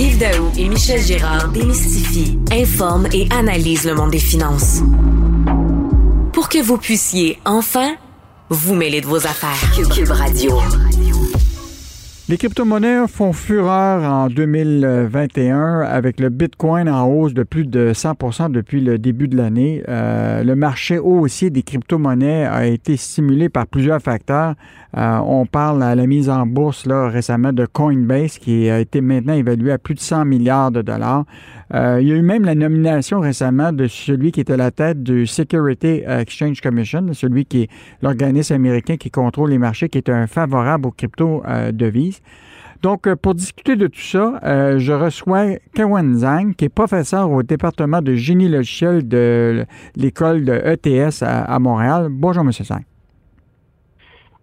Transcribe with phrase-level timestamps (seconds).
[0.00, 4.80] Yves Daou et Michel Girard démystifient, informent et analysent le monde des finances.
[6.32, 7.94] Pour que vous puissiez enfin
[8.48, 9.70] vous mêler de vos affaires.
[9.94, 10.58] Cube Radio.
[12.26, 18.50] Les crypto-monnaies font fureur en 2021 avec le Bitcoin en hausse de plus de 100%
[18.50, 19.82] depuis le début de l'année.
[19.90, 24.54] Euh, le marché haussier des crypto-monnaies a été stimulé par plusieurs facteurs.
[24.96, 29.02] Euh, on parle à la mise en bourse là, récemment de Coinbase qui a été
[29.02, 31.26] maintenant évalué à plus de 100 milliards de dollars.
[31.72, 34.70] Euh, il y a eu même la nomination récemment de celui qui est à la
[34.70, 37.70] tête du Security Exchange Commission, celui qui est
[38.02, 42.20] l'organisme américain qui contrôle les marchés, qui est un favorable aux crypto-devises.
[42.82, 47.30] Donc, euh, pour discuter de tout ça, euh, je reçois Kawan Zhang, qui est professeur
[47.30, 49.64] au département de génie logiciel de
[49.96, 52.08] l'école de ETS à, Montréal.
[52.10, 52.52] Bonjour, M.
[52.52, 52.82] Zhang.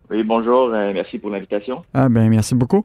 [0.09, 0.69] Oui, bonjour.
[0.71, 1.83] merci pour l'invitation.
[1.93, 2.83] Ah, ben, merci beaucoup.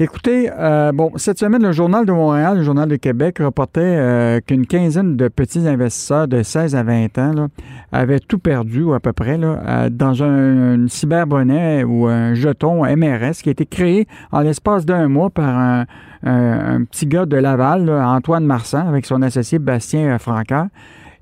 [0.00, 4.40] Écoutez, euh, bon, cette semaine, le Journal de Montréal, le Journal de Québec reportait euh,
[4.40, 7.48] qu'une quinzaine de petits investisseurs de 16 à 20 ans là,
[7.90, 12.84] avaient tout perdu, ou à peu près, là, euh, dans un, cyberbonnet ou un jeton
[12.84, 15.84] MRS qui a été créé en l'espace d'un mois par
[16.22, 20.68] un, petit gars de Laval, Antoine Marsan, avec son associé Bastien Francaire.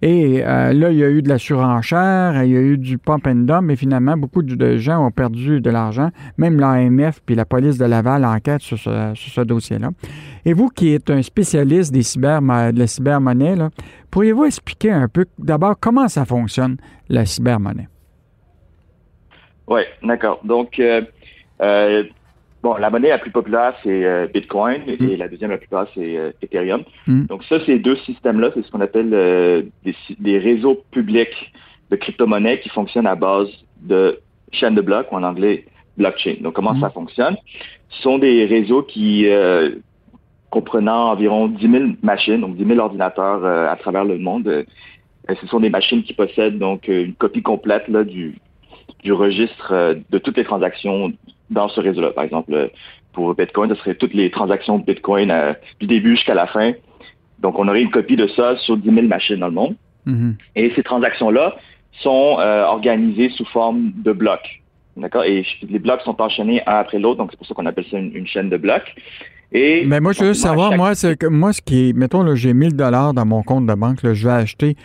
[0.02, 2.98] Et euh, là, il y a eu de la surenchère, il y a eu du
[2.98, 6.10] pump and dump, mais finalement, beaucoup de gens ont perdu de l'argent.
[6.36, 9.90] Même l'AMF puis la police de Laval enquête sur ce, dossier-là.
[10.44, 13.56] Et vous, qui êtes un spécialiste des cyber, de la cybermonnaie,
[14.10, 16.76] pourriez-vous expliquer un peu d'abord comment ça fonctionne,
[17.08, 17.88] la cybermonnaie?
[19.66, 20.40] Oui, d'accord.
[20.44, 21.02] Donc, euh,
[21.60, 22.04] euh,
[22.66, 25.18] Bon, la monnaie la plus populaire, c'est euh, Bitcoin et mm.
[25.18, 26.82] la deuxième la plus populaire, c'est euh, Ethereum.
[27.06, 27.26] Mm.
[27.26, 29.62] Donc ça, ces deux systèmes-là, c'est ce qu'on appelle euh,
[30.18, 31.52] des, réseaux publics
[31.92, 33.46] de crypto-monnaies qui fonctionnent à base
[33.82, 34.18] de
[34.50, 35.64] chaînes de blocs, ou en anglais
[35.96, 36.38] blockchain.
[36.40, 36.80] Donc comment mm.
[36.80, 37.36] ça fonctionne?
[37.88, 39.28] Ce sont des réseaux qui
[40.50, 44.66] comprenant environ 10 000 machines, donc 10 000 ordinateurs à travers le monde.
[45.28, 48.40] ce sont des machines qui possèdent donc une copie complète là, du,
[49.04, 51.12] du registre de toutes les transactions
[51.50, 52.10] dans ce réseau-là.
[52.10, 52.70] Par exemple,
[53.12, 56.72] pour Bitcoin, ce serait toutes les transactions de Bitcoin euh, du début jusqu'à la fin.
[57.40, 59.76] Donc, on aurait une copie de ça sur 10 000 machines dans le monde.
[60.06, 60.32] Mm-hmm.
[60.56, 61.56] Et ces transactions-là
[62.02, 64.62] sont euh, organisées sous forme de blocs.
[64.96, 65.24] D'accord?
[65.24, 67.98] Et les blocs sont enchaînés un après l'autre, donc c'est pour ça qu'on appelle ça
[67.98, 68.94] une, chaîne de blocs.
[69.52, 72.54] Et Mais moi, je veux savoir, moi, c'est que moi, ce qui est, mettons, j'ai
[72.54, 74.76] 1000 dollars dans mon compte de banque, je vais acheter,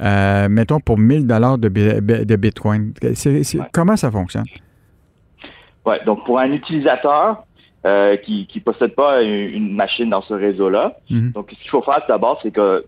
[0.00, 2.92] euh, mettons, pour 1000 dollars de, de, Bitcoin.
[3.72, 4.44] Comment ça fonctionne?
[5.86, 7.44] Ouais, donc pour un utilisateur
[7.86, 11.32] euh, qui ne possède pas une, machine dans ce réseau-là, mhm.
[11.32, 12.84] donc ce qu'il faut faire d'abord, c'est que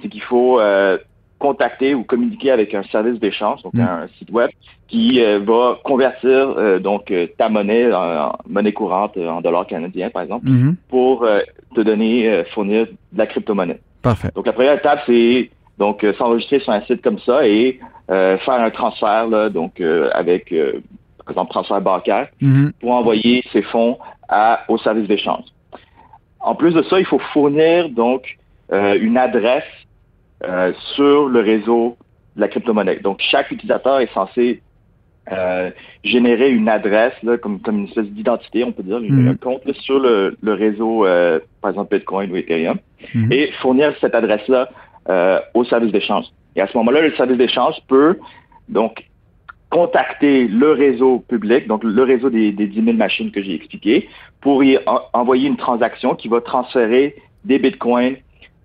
[0.00, 0.98] c'est qu'il faut euh,
[1.40, 3.80] contacter ou communiquer avec un service d'échange, donc mhm.
[3.80, 4.50] un site web,
[4.86, 10.48] qui euh, va convertir donc ta monnaie en, monnaie courante en dollars canadiens, par exemple,
[10.48, 10.76] mhm.
[10.88, 11.26] pour
[11.74, 13.80] te donner, fournir de la crypto-monnaie.
[14.00, 14.30] Parfait.
[14.36, 18.70] Donc la première étape, c'est donc s'enregistrer sur un site comme ça et faire un
[18.70, 19.80] transfert là, donc
[20.12, 20.54] avec
[21.26, 22.72] par exemple transfert bancaire, mhm.
[22.80, 23.98] pour envoyer ces fonds
[24.28, 25.44] à, au service d'échange.
[26.40, 28.38] En plus de ça, il faut fournir donc
[28.72, 29.64] euh, une adresse
[30.44, 31.96] euh, sur le réseau
[32.36, 33.00] de la crypto-monnaie.
[33.00, 34.62] Donc, chaque utilisateur est censé
[35.32, 35.70] euh,
[36.04, 39.28] générer une adresse, là, comme, comme une espèce d'identité, on peut dire, mhm.
[39.28, 41.04] un compte sur le, le réseau,
[41.60, 42.78] par exemple Bitcoin ou Ethereum,
[43.14, 43.32] mhm.
[43.32, 44.68] et fournir cette adresse-là
[45.54, 46.26] au service d'échange.
[46.54, 48.18] Et à ce moment-là, le service d'échange peut
[48.68, 49.04] donc
[49.70, 54.08] contacter le réseau public, donc le réseau des, des 10 000 machines que j'ai expliqué,
[54.40, 54.78] pour y
[55.12, 58.16] envoyer une transaction qui va transférer des bitcoins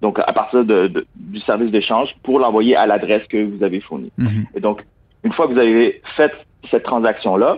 [0.01, 4.11] donc à partir de, du service d'échange pour l'envoyer à l'adresse que vous avez fournie.
[4.17, 4.45] Mhm.
[4.55, 4.83] Et donc,
[5.23, 6.31] une fois que vous avez fait
[6.69, 7.57] cette transaction-là,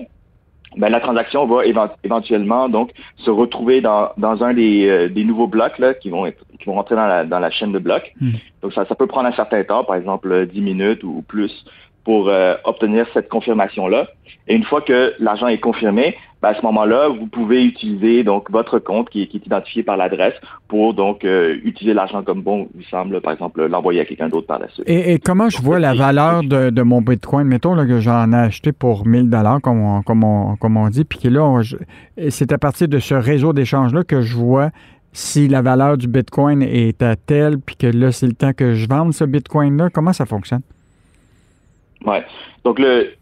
[0.75, 1.63] ben, la transaction va
[2.03, 6.25] éventuellement donc se retrouver dans, dans un des, euh, des nouveaux blocs là, qui vont
[6.25, 8.11] être, qui vont rentrer dans la, dans la chaîne de blocs.
[8.19, 8.31] Hmm.
[8.61, 11.63] Donc ça, ça peut prendre un certain temps, par exemple 10 minutes ou plus,
[12.03, 14.07] pour euh, obtenir cette confirmation-là.
[14.47, 18.51] Et une fois que l'argent est confirmé, ben à ce moment-là, vous pouvez utiliser donc
[18.51, 20.33] votre compte qui, qui est identifié par l'adresse
[20.67, 24.47] pour donc euh, utiliser l'argent comme bon vous semble, par exemple, l'envoyer à quelqu'un d'autre
[24.47, 24.83] par la suite.
[24.85, 27.47] Et, comment je vois la valeur de, de, mon Bitcoin?
[27.47, 30.89] Mettons là, que j'en ai acheté pour 1000 dollars, comme on, comme, on, comme on
[30.89, 31.61] dit, puis que là,
[32.29, 34.71] c'est à partir de ce réseau d'échange-là que je vois
[35.13, 38.73] si la valeur du Bitcoin est à telle, puis que là, c'est le temps que
[38.73, 39.89] je vende ce Bitcoin-là.
[39.91, 40.61] Comment ça fonctionne?
[42.05, 42.23] Ouais.
[42.63, 43.13] Donc le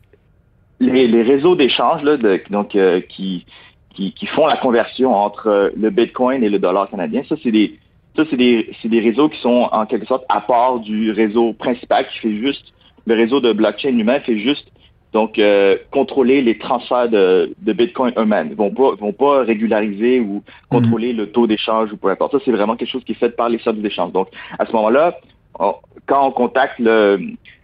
[0.82, 2.18] les, réseaux d'échange là,
[2.50, 3.46] donc euh, qui,
[3.94, 7.80] qui, font la conversion entre euh, le Bitcoin et le dollar canadien, ça c'est des
[8.16, 11.54] ça c'est des c'est des réseaux qui sont en quelque sorte à part du réseau
[11.54, 12.74] principal qui fait juste
[13.06, 14.68] le réseau de blockchain lui-même fait juste
[15.14, 18.48] donc euh, contrôler les transferts de, de Bitcoin eux-mêmes.
[18.52, 22.32] Ils vont pas vont pas régulariser ou contrôler le taux d'échange ou peu importe.
[22.32, 24.14] Ça c'est vraiment quelque chose qui est fait par les services d'échange.
[24.14, 25.18] Donc à ce moment-là,
[25.58, 27.20] quand on contacte le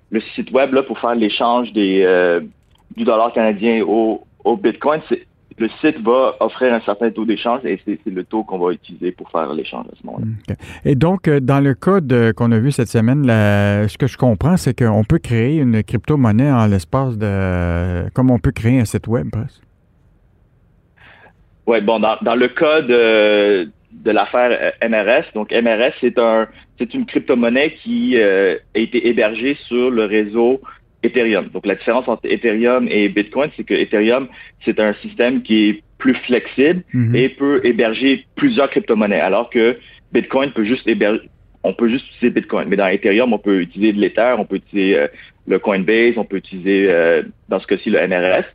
[0.10, 2.42] le site web là, pour faire l'échange des euh,
[2.96, 5.02] du dollar canadien au, au Bitcoin,
[5.60, 9.12] le site va offrir un certain taux d'échange et c'est le taux qu'on va utiliser
[9.12, 10.56] pour faire l'échange à ce moment-là.
[10.86, 14.56] Et donc, euh, dans le code qu'on a vu cette semaine, ce que je comprends,
[14.56, 18.10] c'est qu'on peut créer une crypto-monnaie en l'espace de...
[18.12, 19.62] comme on peut créer un site web, presque.
[21.68, 25.26] Oui, bon, dans, dans le code euh, de l'affaire euh, MRS.
[25.34, 26.48] Donc MRS, c'est un
[26.78, 30.62] c'est une crypto-monnaie qui euh, a été hébergée sur le réseau
[31.04, 31.50] Ethereum.
[31.50, 34.28] Donc la différence entre Ethereum et Bitcoin, c'est que Ethereum,
[34.66, 37.16] c'est un système qui est plus flexible mhm.
[37.16, 39.78] et peut héberger plusieurs crypto-monnaies, alors que
[40.12, 41.30] Bitcoin peut juste héberger
[41.64, 42.68] on peut juste utiliser Bitcoin.
[42.70, 45.08] Mais dans Ethereum, on peut utiliser de l'Ether, on peut utiliser euh,
[45.48, 48.46] le Coinbase, on peut utiliser, euh, dans ce cas-ci, le MRS.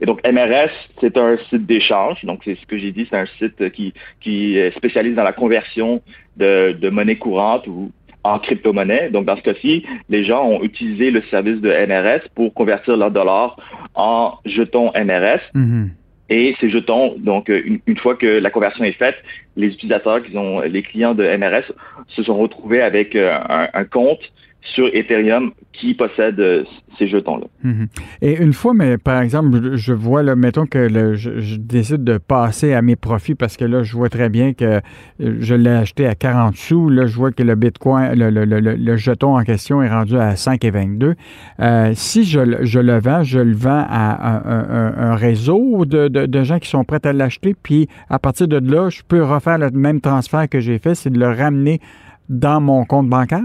[0.00, 0.70] Et donc, MRS,
[1.00, 2.24] c'est un site d'échange.
[2.24, 6.02] Donc, c'est ce que j'ai dit, c'est un site qui, qui spécialise dans la conversion
[6.36, 7.92] de, de monnaie courante ou
[8.24, 9.10] en crypto-monnaie.
[9.10, 13.10] Donc, dans ce cas-ci, les gens ont utilisé le service de MRS pour convertir leur
[13.10, 13.56] dollar
[13.94, 15.40] en jetons MRS.
[15.54, 15.88] Mm-hmm.
[16.30, 19.16] Et ces jetons, donc une, fois que la conversion est faite,
[19.56, 20.32] les utilisateurs, qui
[20.68, 21.72] les clients de MRS,
[22.08, 23.38] se sont retrouvés avec euh,
[23.72, 24.20] un compte
[24.62, 26.64] sur Ethereum qui possède euh,
[26.98, 27.46] ces jetons-là.
[27.62, 27.86] Mhm.
[28.22, 32.74] Et une fois, mais par exemple, je vois, là, mettons que je, décide de passer
[32.74, 34.80] à mes profits parce que là, je vois très bien que euh,
[35.18, 36.88] je l'ai acheté à 40 sous.
[36.88, 41.14] Là, je vois que le Bitcoin, le, jeton en question est rendu à 5,22.
[41.60, 46.68] Euh, si je, le vends, je le vends à un, réseau de, de, gens qui
[46.68, 47.54] sont prêts à l'acheter.
[47.62, 51.10] Puis à partir de là, je peux refaire le même transfert que j'ai fait, c'est
[51.10, 51.80] de le ramener
[52.28, 53.44] dans mon compte bancaire?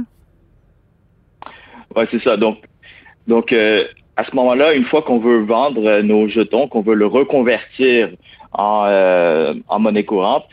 [1.95, 2.37] Oui, c'est ça.
[2.37, 2.57] Donc,
[3.27, 3.85] donc euh,
[4.15, 8.09] à ce moment-là, une fois qu'on veut vendre euh, nos jetons, qu'on veut le reconvertir
[8.51, 10.45] en, euh, en monnaie courante,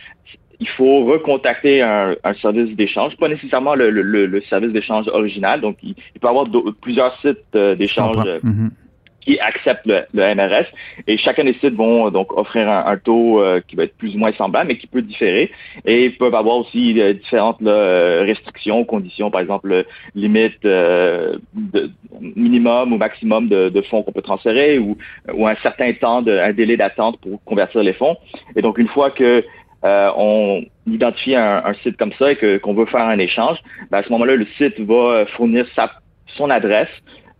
[0.59, 5.61] il faut recontacter un, un service d'échange, pas nécessairement le, le, le service d'échange original.
[5.63, 6.47] Donc, il, peut y avoir
[6.83, 8.17] plusieurs sites d'échange
[9.21, 10.67] qui acceptent le, MRS.
[11.07, 14.15] Et chacun des sites vont euh, donc offrir un, taux euh, qui va être plus
[14.15, 15.51] ou moins semblable, mais qui peut différer.
[15.85, 19.85] Et ils peuvent avoir aussi euh, différentes restrictions, conditions, par exemple,
[20.15, 21.41] limite de
[22.21, 24.97] minimum ou maximum de, fonds qu'on peut transférer ou,
[25.33, 28.17] ou un certain temps, de, un délai d'attente pour convertir les fonds.
[28.57, 29.45] Et donc, une fois que
[29.83, 33.59] on identifie un, site comme ça et que qu'on veut faire un échange,
[33.91, 35.91] ben à ce moment-là, le site va fournir sa,
[36.37, 36.91] son adresse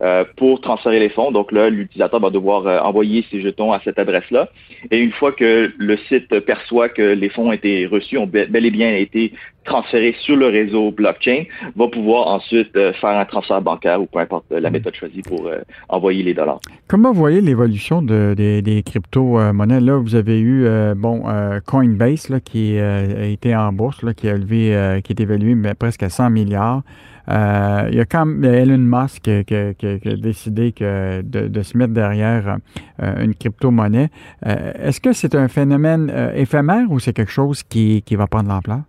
[0.01, 1.31] euh, pour transférer les fonds.
[1.31, 4.49] Donc là, l'utilisateur va devoir euh, envoyer ses jetons à cette adresse-là.
[4.89, 8.65] Et une fois que le site perçoit que les fonds ont été reçus, ont bel
[8.65, 9.31] et bien été
[9.63, 11.43] transférés sur le réseau blockchain,
[11.75, 14.73] va pouvoir ensuite euh, faire un transfert bancaire ou peu importe la mm.
[14.73, 15.47] méthode choisie pour
[15.87, 16.59] envoyer les dollars.
[16.87, 19.81] Comment vous voyez l'évolution des, crypto-monnaies?
[19.81, 20.65] Là, vous avez eu
[20.95, 21.25] bon
[21.67, 25.75] Coinbase là, qui a été en bourse, là, qui a levé, qui est évalué mais
[25.75, 26.81] presque à 100 milliards.
[27.29, 32.57] Euh, il y a quand même Elon Musk qui, a décidé de, se mettre derrière
[33.01, 34.09] euh, une crypto-monnaie.
[34.45, 38.81] Euh, est-ce que c'est un phénomène éphémère ou c'est quelque chose qui, va prendre l'ampleur?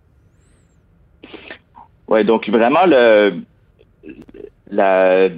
[2.07, 3.41] Oui, donc vraiment, le,
[4.69, 5.29] la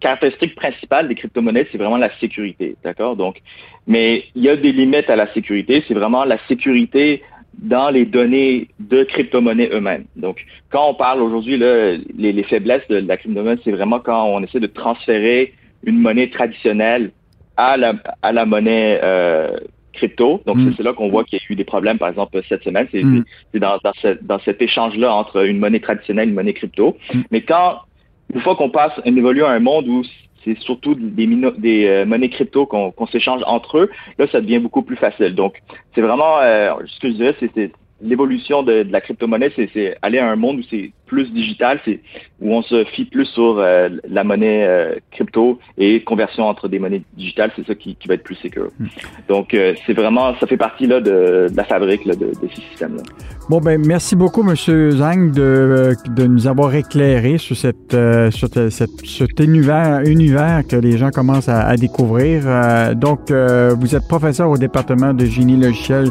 [0.00, 3.16] caractéristique principale des crypto-monnaies, c'est vraiment la sécurité, d'accord?
[3.16, 3.40] Donc,
[3.86, 5.82] mais il y a des limites à la sécurité.
[5.86, 7.22] C'est vraiment la sécurité
[7.58, 10.04] dans les données de crypto-monnaies eux-mêmes.
[10.16, 14.42] Donc, quand on parle aujourd'hui, les, les, faiblesses de, la crypto-monnaie, c'est vraiment quand on
[14.42, 17.12] essaie de transférer une monnaie traditionnelle
[17.56, 19.56] à la, à la monnaie euh,
[19.92, 20.42] crypto.
[20.46, 20.74] Donc, mm.
[20.76, 22.88] c'est là qu'on voit qu'il y a eu des problèmes, par exemple, cette semaine.
[22.90, 23.24] C'est mm.
[23.54, 23.78] dans,
[24.22, 26.96] dans, cet échange-là entre une monnaie traditionnelle et une monnaie crypto.
[27.12, 27.20] Mm.
[27.30, 27.78] Mais quand,
[28.34, 30.02] une fois qu'on passe, on évolue à un monde où
[30.44, 31.26] c'est surtout des,
[31.58, 35.34] des monnaies crypto qu'on s'échange entre eux, là, ça devient beaucoup plus facile.
[35.34, 35.60] Donc,
[35.94, 40.36] c'est vraiment, ce que je dirais, c'est l'évolution de, la crypto-monnaie, c'est aller à un
[40.36, 42.00] monde où c'est plus digital, c'est
[42.40, 46.80] où on se fie plus sur euh, la monnaie euh, crypto et conversion entre des
[46.80, 48.68] monnaies digitales, c'est ça qui, va être plus sécur.
[48.78, 48.86] Hmm.
[49.28, 53.02] Donc euh, c'est vraiment, ça fait partie là de, la fabrique de, ces systèmes-là.
[53.48, 55.94] Bon ben merci beaucoup Monsieur Zhang de,
[56.26, 57.96] nous avoir éclairé sur cette
[58.30, 62.42] sur cet univers univers que les gens commencent à, découvrir.
[62.96, 66.08] donc vous êtes professeur au département de génie logiciel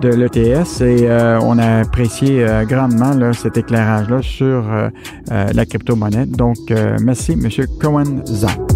[0.00, 1.08] de l'ETS et
[1.42, 4.90] on a apprécié grandement là, cet éclairage là euh,
[5.30, 6.26] euh, la crypto-monnaie.
[6.26, 7.48] Donc, euh, merci, M.
[7.80, 8.75] Cohen Zhang.